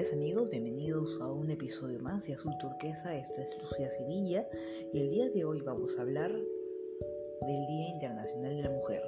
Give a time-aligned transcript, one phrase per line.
[0.00, 4.48] días amigos, bienvenidos a un episodio más de Azul Turquesa, esta es Lucía Sevilla
[4.94, 9.02] y el día de hoy vamos a hablar del Día Internacional de la Mujer.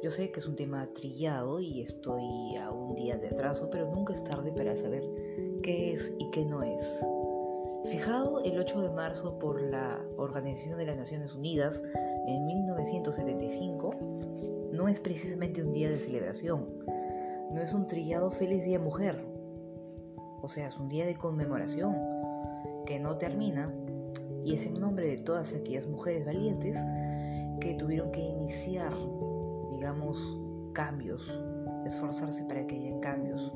[0.00, 3.92] Yo sé que es un tema trillado y estoy a un día de atraso, pero
[3.92, 5.02] nunca es tarde para saber
[5.64, 7.04] qué es y qué no es.
[7.86, 11.82] Fijado el 8 de marzo por la Organización de las Naciones Unidas
[12.28, 13.90] en 1975,
[14.70, 16.68] no es precisamente un día de celebración,
[17.50, 19.33] no es un trillado feliz día mujer,
[20.44, 21.96] o sea, es un día de conmemoración
[22.84, 23.72] que no termina
[24.44, 26.78] y es en nombre de todas aquellas mujeres valientes
[27.60, 28.92] que tuvieron que iniciar,
[29.70, 30.38] digamos,
[30.74, 31.26] cambios,
[31.86, 33.54] esforzarse para que hayan cambios,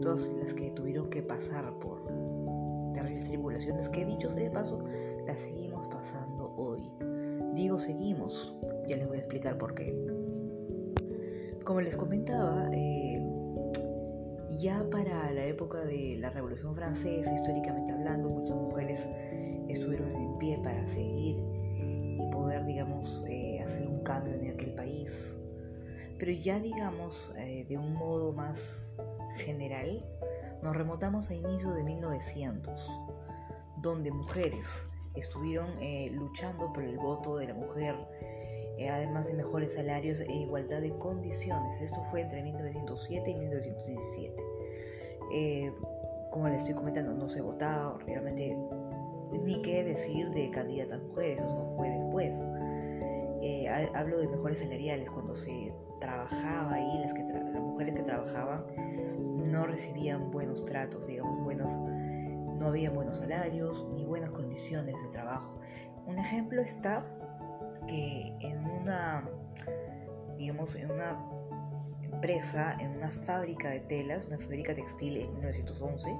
[0.00, 2.04] todas las que tuvieron que pasar por
[2.94, 4.84] terribles tribulaciones que dicho sea de paso,
[5.26, 6.92] las seguimos pasando hoy.
[7.54, 8.54] Digo seguimos,
[8.86, 9.96] ya les voy a explicar por qué.
[11.64, 13.19] Como les comentaba, eh,
[14.60, 19.08] ya para la época de la Revolución Francesa, históricamente hablando, muchas mujeres
[19.68, 25.38] estuvieron en pie para seguir y poder, digamos, eh, hacer un cambio en aquel país.
[26.18, 28.98] Pero ya, digamos, eh, de un modo más
[29.38, 30.04] general,
[30.62, 32.90] nos remontamos a inicios de 1900,
[33.78, 35.70] donde mujeres estuvieron
[36.12, 37.96] luchando por el voto de la mujer
[38.80, 41.82] eh, además de mejores salarios e igualdad de condiciones.
[41.82, 44.42] Esto fue entre 1907 y 1917.
[45.32, 45.72] Eh,
[46.30, 48.56] como les estoy comentando, no se votaba realmente
[49.32, 52.36] ni qué decir de candidatas mujeres, eso fue después.
[53.42, 58.64] Eh, hablo de mejores salariales, cuando se trabajaba ahí, las, que las mujeres que trabajaban
[59.50, 61.70] no recibían buenos tratos, digamos, buenos,
[62.58, 65.58] no había buenos salarios ni buenas condiciones de trabajo.
[66.06, 67.04] Un ejemplo está
[67.86, 69.28] que en una,
[70.36, 71.29] digamos, en una
[72.20, 76.14] empresa, en una fábrica de telas, una fábrica textil en 1911,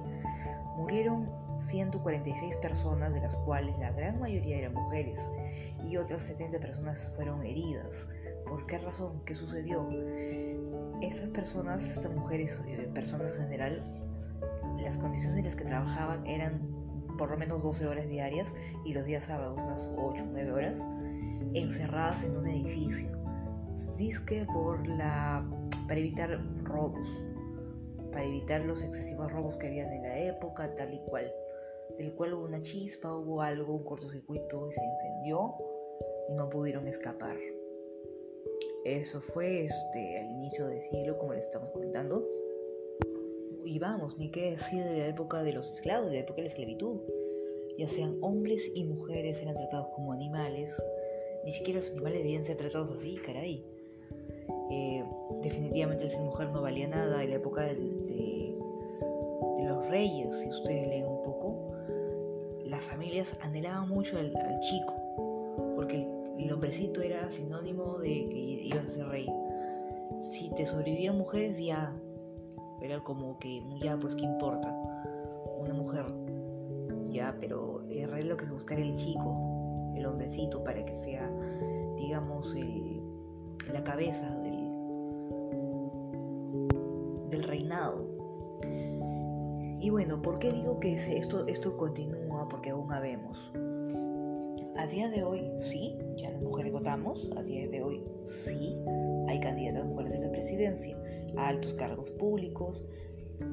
[0.79, 1.29] murieron
[1.59, 5.21] 146 personas, de las cuales la gran mayoría eran mujeres,
[5.87, 8.09] y otras 70 personas fueron heridas.
[8.49, 9.23] ¿Por qué razón?
[9.27, 9.87] ¿Qué sucedió?
[11.03, 13.85] Estas personas, estas mujeres, eh, personas en general,
[14.83, 16.63] las condiciones en las que trabajaban eran
[17.19, 18.55] por lo menos 12 horas diarias
[18.87, 20.87] y los días sábados unas 8 o 9 horas
[21.53, 23.11] encerradas en un edificio.
[23.97, 25.45] Disque por la
[25.91, 27.09] para evitar robos,
[28.13, 31.35] para evitar los excesivos robos que habían en la época, tal y cual.
[31.99, 35.53] Del cual hubo una chispa, hubo algo, un cortocircuito y se encendió
[36.29, 37.37] y no pudieron escapar.
[38.85, 42.25] Eso fue este, al inicio del siglo, como les estamos comentando.
[43.65, 46.43] Y vamos, ni qué decir de la época de los esclavos, de la época de
[46.43, 47.01] la esclavitud.
[47.79, 50.73] Ya sean hombres y mujeres eran tratados como animales,
[51.45, 53.80] ni siquiera los animales debían ser tratados así, caray.
[54.71, 55.05] Eh,
[55.43, 57.23] definitivamente el ser mujer no valía nada.
[57.23, 61.73] En la época de, de, los reyes, si ustedes leen un poco,
[62.65, 64.95] las familias anhelaban mucho al, chico,
[65.77, 66.07] porque
[66.39, 69.27] el, hombrecito era sinónimo de que iba a ser rey.
[70.21, 71.93] Si te sobrevivían mujeres, ya
[72.81, 74.73] era como que, ya, pues, ¿qué importa?
[75.59, 76.07] Una mujer,
[77.11, 80.95] ya, pero el rey lo que se buscaba era el chico, el hombrecito para que
[80.95, 81.31] sea,
[81.97, 82.55] digamos,
[83.73, 84.50] la cabeza del,
[87.31, 88.07] del reinado.
[89.81, 92.49] Y bueno, ¿por qué digo que esto, esto continúa?
[92.49, 93.51] Porque aún habemos.
[94.77, 97.31] A día de hoy, sí, ya las mujeres votamos.
[97.37, 98.77] A día de hoy, sí,
[99.29, 100.97] hay candidatas mujeres en la presidencia,
[101.37, 102.87] a altos cargos públicos.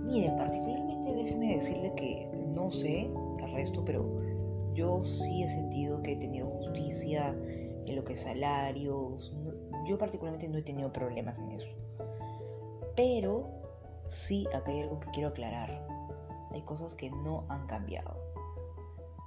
[0.05, 3.09] Miren, particularmente déjenme decirle que no sé
[3.39, 4.05] el resto, pero
[4.73, 7.35] yo sí he sentido que he tenido justicia
[7.85, 9.33] en lo que es salarios.
[9.85, 11.71] Yo particularmente no he tenido problemas en eso.
[12.95, 13.66] Pero
[14.09, 15.85] sí, acá hay algo que quiero aclarar.
[16.51, 18.17] Hay cosas que no han cambiado.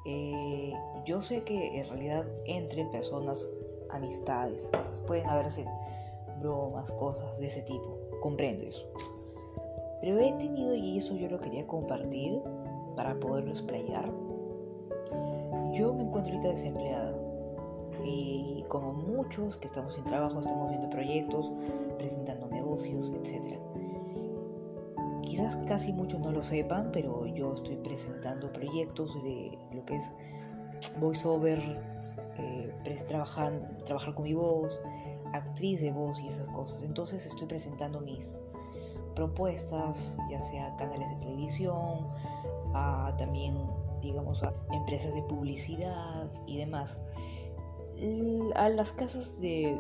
[0.07, 0.73] Eh,
[1.05, 3.47] yo sé que en realidad entre personas,
[3.91, 4.71] amistades,
[5.07, 5.67] pueden haberse
[6.41, 7.99] bromas, cosas de ese tipo.
[8.23, 8.87] Comprendo eso.
[10.01, 12.41] Pero he tenido, y eso yo lo quería compartir
[12.97, 14.11] para poderlo explayar,
[15.73, 17.15] yo me encuentro ahorita desempleada
[18.05, 21.53] y como muchos que estamos sin trabajo, estamos viendo proyectos,
[21.99, 23.59] presentando negocios, etc.
[25.41, 30.13] Quizás casi muchos no lo sepan, pero yo estoy presentando proyectos de lo que es
[30.99, 31.59] voiceover,
[32.37, 33.55] eh, trabajar,
[34.15, 34.79] con mi voz,
[35.33, 36.83] actriz de voz y esas cosas.
[36.83, 38.39] Entonces estoy presentando mis
[39.15, 42.09] propuestas, ya sea canales de televisión,
[42.75, 43.57] a también
[44.03, 47.01] digamos, a empresas de publicidad y demás.
[48.57, 49.75] A las casas de,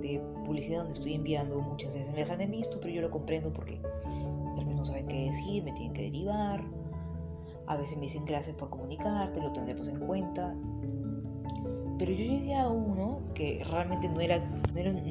[0.00, 3.52] de publicidad donde estoy enviando muchas veces me dejan en visto, pero yo lo comprendo
[3.52, 3.82] porque
[4.58, 6.64] tal vez no saben qué decir, me tienen que derivar.
[7.66, 10.56] A veces me dicen gracias por comunicarte, lo tendremos en cuenta.
[11.96, 14.38] Pero yo llegué a uno que realmente no era,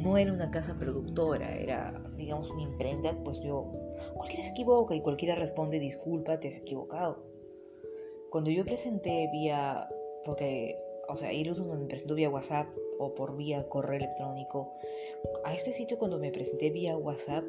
[0.04, 3.72] no era, una casa productora, era, digamos, una imprenta, pues yo,
[4.16, 7.24] cualquiera se equivoca y cualquiera responde, disculpa, te has equivocado.
[8.30, 9.88] Cuando yo presenté vía,
[10.26, 10.78] porque,
[11.08, 12.68] o sea, donde me presentó vía WhatsApp
[13.00, 14.74] o por vía correo electrónico,
[15.46, 17.46] a este sitio cuando me presenté vía WhatsApp,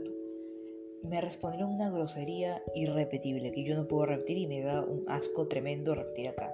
[1.03, 5.47] me respondieron una grosería irrepetible que yo no puedo repetir y me da un asco
[5.49, 6.53] tremendo repetir acá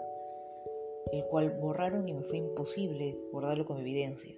[1.12, 4.34] el cual borraron y me fue imposible borrarlo con evidencia.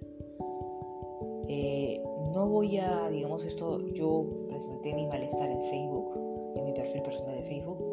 [1.47, 2.01] Eh,
[2.33, 7.35] no voy a, digamos esto, yo presenté mi malestar en Facebook, en mi perfil personal
[7.35, 7.83] de Facebook.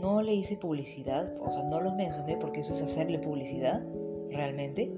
[0.00, 3.82] No le hice publicidad, o sea, no los mencioné porque eso es hacerle publicidad,
[4.30, 4.92] realmente.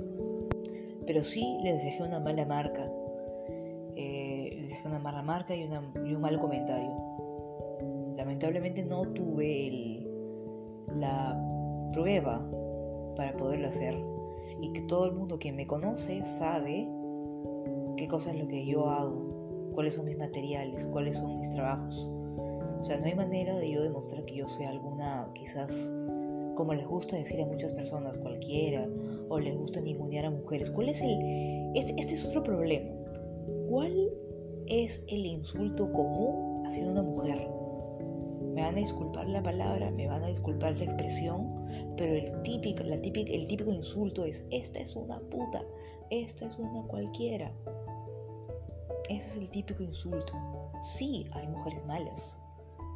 [1.06, 2.90] Pero sí les dejé una mala marca.
[5.00, 6.90] Mala marca y, y un mal comentario.
[8.16, 10.10] Lamentablemente no tuve el,
[10.98, 11.38] la
[11.92, 12.48] prueba
[13.16, 13.94] para poderlo hacer
[14.60, 16.88] y que todo el mundo que me conoce sabe
[17.96, 22.08] qué cosa es lo que yo hago, cuáles son mis materiales, cuáles son mis trabajos.
[22.80, 25.92] O sea, no hay manera de yo demostrar que yo sea alguna, quizás,
[26.56, 28.88] como les gusta decir a muchas personas, cualquiera,
[29.28, 30.70] o les gusta ningunear a mujeres.
[30.70, 31.10] ¿Cuál es el...
[31.74, 32.90] Este, este es otro problema.
[33.68, 34.10] ¿Cuál
[34.70, 37.60] es el insulto común hacia una mujer?
[38.54, 42.82] me van a disculpar la palabra, me van a disculpar la expresión, pero el típico,
[42.82, 45.64] el típico insulto es, esta es una puta,
[46.10, 47.52] esta es una cualquiera.
[49.08, 50.32] Ese es el típico insulto.
[50.82, 52.38] Sí, hay mujeres malas.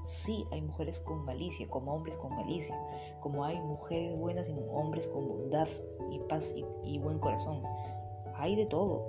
[0.05, 2.79] Sí, hay mujeres con malicia, como hombres con malicia,
[3.20, 5.69] como hay mujeres buenas y hombres con bondad
[6.11, 7.62] y paz y, y buen corazón.
[8.35, 9.06] Hay de todo,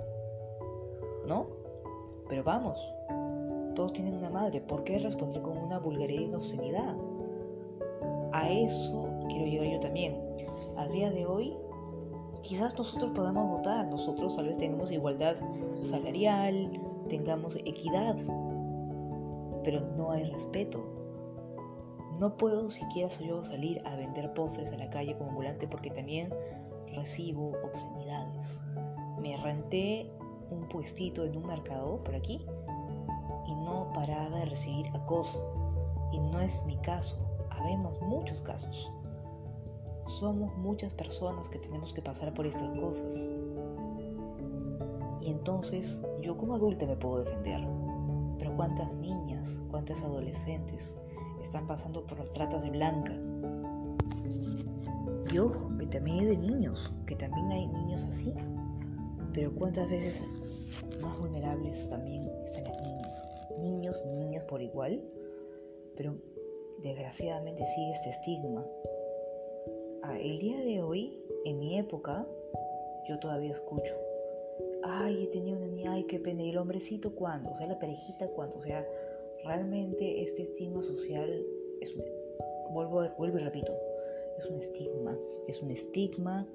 [1.26, 1.65] ¿no?
[2.28, 2.78] Pero vamos,
[3.74, 4.60] todos tienen una madre.
[4.60, 6.96] ¿Por qué responder con una vulgaridad y obscenidad?
[8.32, 10.20] A eso quiero llegar yo también.
[10.76, 11.56] A día de hoy,
[12.42, 13.86] quizás nosotros podamos votar.
[13.86, 15.36] Nosotros tal vez tengamos igualdad
[15.80, 18.16] salarial, tengamos equidad,
[19.62, 20.84] pero no hay respeto.
[22.18, 26.32] No puedo siquiera yo salir a vender postres a la calle como ambulante porque también
[26.94, 28.62] recibo obscenidades.
[29.20, 30.10] Me renté
[30.50, 32.44] un puestito en un mercado por aquí
[33.46, 35.40] y no paraba de recibir acoso.
[36.12, 37.16] Y no es mi caso,
[37.50, 38.90] habemos muchos casos.
[40.06, 43.14] Somos muchas personas que tenemos que pasar por estas cosas.
[45.20, 47.66] Y entonces yo como adulta me puedo defender.
[48.38, 50.96] Pero cuántas niñas, cuántas adolescentes
[51.42, 53.12] están pasando por las tratas de blanca.
[55.32, 58.32] Y ojo, que también hay de niños, que también hay niños así.
[59.32, 60.22] Pero cuántas veces
[61.00, 65.02] más vulnerables también están las niñas niños niñas por igual,
[65.96, 66.14] pero
[66.82, 68.64] desgraciadamente sigue este estigma.
[70.02, 72.26] Ah, el día de hoy, en mi época,
[73.08, 73.94] yo todavía escucho,
[74.82, 77.78] ay, he tenido una niña, ay, qué pena, y el hombrecito cuando, o sea, la
[77.78, 78.86] parejita cuando, o sea,
[79.44, 81.44] realmente este estigma social
[81.80, 81.94] es
[82.70, 83.72] vuelvo, vuelvo y repito,
[84.38, 85.16] es un estigma,
[85.48, 86.46] es un estigma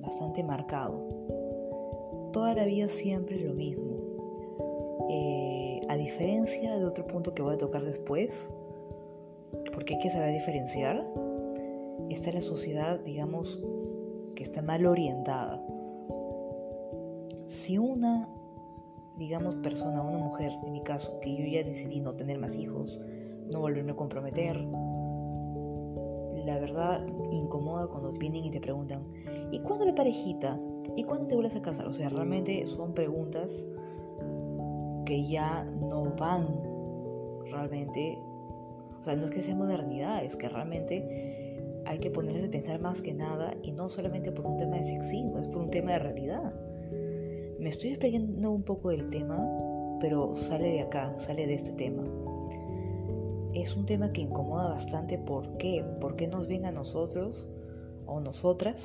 [0.00, 1.39] bastante marcado.
[2.32, 3.96] Toda la vida siempre es lo mismo.
[5.08, 8.52] Eh, a diferencia de otro punto que voy a tocar después,
[9.72, 11.04] porque hay que saber diferenciar,
[12.08, 13.60] esta es la sociedad, digamos,
[14.34, 15.60] que está mal orientada.
[17.46, 18.28] Si una,
[19.16, 23.00] digamos, persona, una mujer, en mi caso, que yo ya decidí no tener más hijos,
[23.52, 24.56] no volverme a comprometer,
[26.60, 29.02] verdad incomoda cuando vienen y te preguntan,
[29.50, 30.60] ¿y cuándo la parejita?
[30.96, 31.86] ¿Y cuándo te vuelves a casar?
[31.86, 33.66] O sea, realmente son preguntas
[35.04, 36.46] que ya no van
[37.50, 38.18] realmente,
[39.00, 42.80] o sea, no es que sea modernidad, es que realmente hay que ponerse a pensar
[42.80, 45.92] más que nada y no solamente por un tema de sexismo, es por un tema
[45.92, 46.54] de realidad.
[47.58, 49.44] Me estoy explicando un poco del tema,
[50.00, 52.04] pero sale de acá, sale de este tema.
[53.54, 55.84] Es un tema que incomoda bastante, ¿por qué?
[56.00, 57.48] Porque nos ven a nosotros
[58.06, 58.84] o nosotras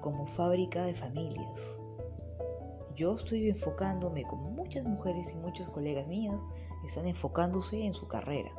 [0.00, 1.80] como fábrica de familias
[2.96, 6.42] yo estoy enfocándome, como muchas mujeres y muchos colegas mías,
[6.84, 8.50] están enfocándose en su carrera.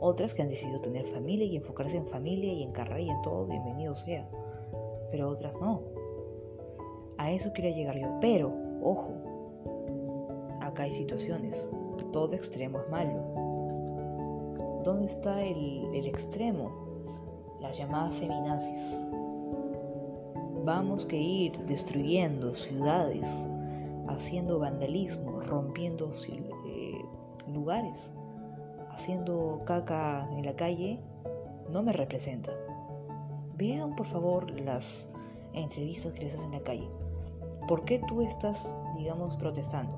[0.00, 3.22] Otras que han decidido tener familia y enfocarse en familia y en carrera y en
[3.22, 4.28] todo, bienvenido sea.
[5.10, 5.82] Pero otras no.
[7.16, 8.18] A eso quería llegar yo.
[8.20, 9.14] Pero, ojo,
[10.60, 11.70] acá hay situaciones.
[12.04, 14.82] Todo extremo es malo.
[14.84, 16.70] ¿Dónde está el, extremo?
[17.60, 19.06] Las llamadas feminazis
[20.64, 23.48] Vamos que ir destruyendo ciudades,
[24.08, 27.04] haciendo vandalismo, rompiendo eh,
[27.52, 28.12] lugares,
[28.90, 31.00] haciendo caca en la calle,
[31.70, 32.50] no me representa.
[33.56, 35.08] Vean por favor las
[35.52, 36.90] entrevistas que les hacen en la calle.
[37.68, 39.96] ¿Por qué tú estás, digamos, protestando?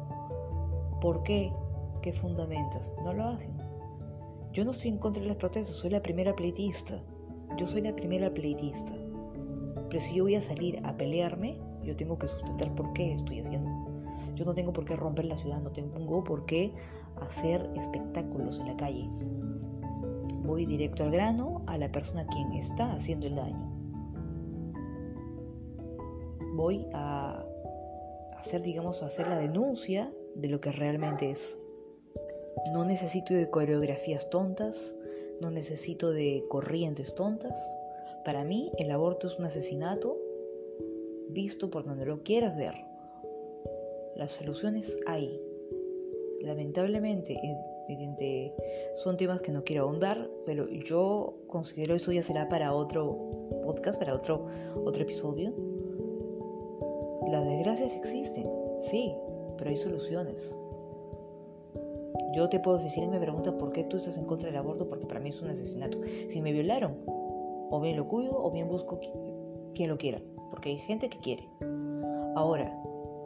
[1.00, 1.50] ¿Por qué?
[2.02, 2.92] ¿Qué fundamentas?
[3.04, 3.50] No lo hacen.
[4.52, 7.02] Yo no estoy en contra de las protestas, soy la primera pleitista.
[7.56, 8.92] Yo soy la primera pleitista.
[9.88, 13.40] Pero si yo voy a salir a pelearme, yo tengo que sustentar por qué estoy
[13.40, 13.70] haciendo.
[14.34, 16.72] Yo no tengo por qué romper la ciudad, no tengo por qué
[17.20, 19.08] hacer espectáculos en la calle.
[20.44, 23.72] Voy directo al grano a la persona quien está haciendo el daño.
[26.54, 27.44] Voy a
[28.38, 31.58] hacer, digamos, hacer la denuncia de lo que realmente es.
[32.72, 34.94] No necesito de coreografías tontas,
[35.40, 37.56] no necesito de corrientes tontas.
[38.24, 40.18] Para mí el aborto es un asesinato
[41.28, 42.74] visto por donde lo quieras ver.
[44.16, 45.40] Las soluciones hay.
[46.40, 47.40] Lamentablemente,
[48.96, 53.98] son temas que no quiero ahondar, pero yo considero esto ya será para otro podcast,
[53.98, 54.46] para otro,
[54.84, 55.52] otro episodio.
[57.30, 58.48] Las desgracias existen,
[58.80, 59.14] sí,
[59.56, 60.54] pero hay soluciones.
[62.34, 65.06] Yo te puedo decir, me pregunta por qué tú estás en contra del aborto, porque
[65.06, 65.98] para mí es un asesinato.
[66.28, 66.96] Si me violaron,
[67.70, 69.00] o bien lo cuido, o bien busco
[69.74, 70.20] quien lo quiera,
[70.50, 71.48] porque hay gente que quiere.
[72.34, 72.72] Ahora,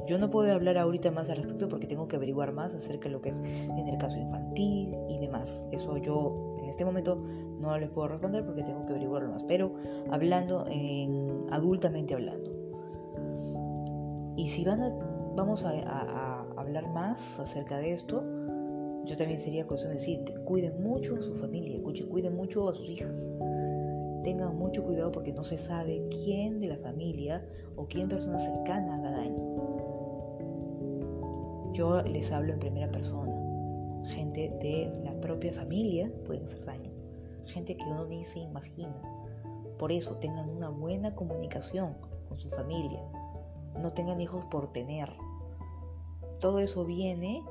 [0.07, 3.11] yo no puedo hablar ahorita más al respecto porque tengo que averiguar más acerca de
[3.11, 5.67] lo que es en el caso infantil y demás.
[5.71, 7.17] Eso yo en este momento
[7.61, 9.45] no les puedo responder porque tengo que averiguarlo más.
[9.45, 9.75] Pero
[10.11, 12.51] hablando en adultamente hablando.
[14.37, 14.91] Y si van a,
[15.37, 18.25] vamos a, a hablar más acerca de esto,
[19.05, 22.89] yo también sería cuestión de decir, cuiden mucho a su familia, cuiden mucho a sus
[22.89, 23.33] hijas.
[24.23, 27.45] Tengan mucho cuidado porque no se sabe quién de la familia
[27.75, 29.53] o quién persona cercana haga daño.
[31.73, 33.35] Yo les hablo en primera persona.
[34.05, 36.93] Gente de la propia familia puede hacer daño.
[37.47, 39.03] Gente que uno ni se imagina.
[39.79, 41.97] Por eso tengan una buena comunicación
[42.29, 43.03] con su familia.
[43.81, 45.09] No tengan hijos por tener.
[46.39, 47.43] Todo eso viene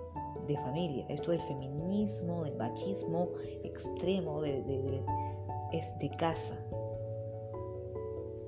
[0.48, 1.05] de familia.
[1.10, 3.29] Esto del feminismo, del machismo
[3.63, 5.03] extremo, de,
[5.71, 6.57] es de casa.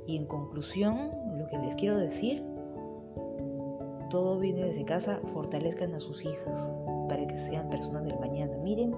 [0.06, 2.44] Y en conclusión, lo que les quiero decir,
[4.10, 6.70] todo viene desde casa, fortalezcan a sus hijas
[7.10, 8.58] para que sean personas del mañana.
[8.58, 8.94] Miren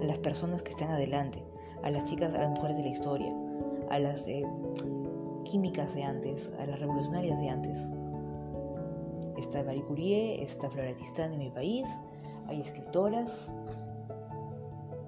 [0.00, 1.42] a las personas que están adelante,
[1.82, 3.34] a las chicas, a las mujeres de la historia,
[3.88, 4.44] a las eh,
[5.44, 7.92] químicas de antes, a las revolucionarias de antes.
[9.36, 11.88] Está Marie Curie, está Flora Tistán en mi país,
[12.48, 13.52] hay escritoras,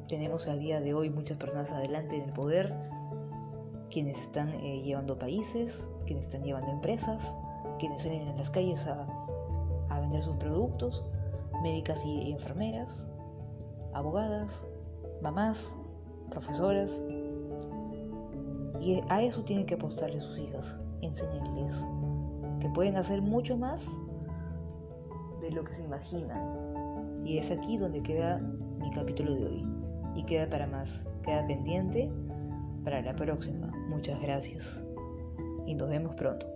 [0.09, 2.75] tenemos a día de hoy muchas personas adelante en el poder,
[3.91, 7.35] quienes están eh, llevando países, quienes están llevando empresas,
[7.79, 9.07] quienes salen en las calles a,
[9.89, 11.05] a vender sus productos,
[11.63, 13.09] médicas y enfermeras,
[13.93, 14.65] abogadas,
[15.23, 15.73] mamás,
[16.31, 17.01] profesoras.
[18.81, 21.85] Y a eso tienen que apostarle sus hijas, enseñarles
[22.61, 23.89] que pueden hacer mucho más
[25.41, 26.52] de lo que se imaginan
[27.25, 28.39] y es aquí donde queda
[28.79, 29.67] mi capítulo de hoy.
[30.15, 32.11] Y queda para más, queda pendiente
[32.85, 33.69] para la próxima.
[33.89, 34.85] Muchas gracias.
[35.67, 36.52] Y nos vemos pronto.